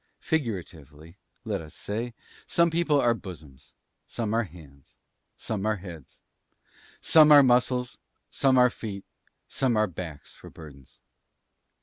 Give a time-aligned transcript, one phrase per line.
[0.19, 2.15] Figuratively (let us say),
[2.47, 3.75] some people are Bosoms,
[4.07, 4.97] some are Hands,
[5.37, 6.23] some are Heads,
[7.01, 7.99] some are Muscles,
[8.31, 9.05] some are Feet,
[9.47, 11.01] some are Backs for burdens.